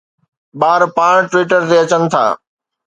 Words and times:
ٻار 0.59 0.81
پاڻ 0.97 1.17
Twitter 1.31 1.61
تي 1.69 1.75
اچن 1.83 2.01
ٿا 2.11 2.25